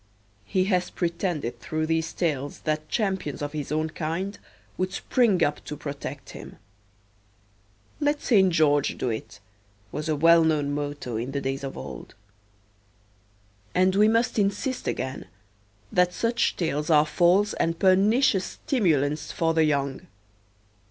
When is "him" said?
6.31-6.55